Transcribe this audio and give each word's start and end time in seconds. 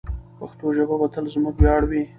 پښتو 0.39 0.65
ژبه 0.77 0.95
به 1.01 1.07
تل 1.13 1.25
زموږ 1.33 1.55
ویاړ 1.57 1.81
وي. 1.89 2.01